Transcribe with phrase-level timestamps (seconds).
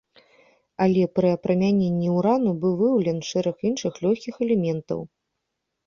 [0.85, 4.99] Але пры апрамяненні ўрану быў выяўлен шэраг іншых, лёгкіх элементаў.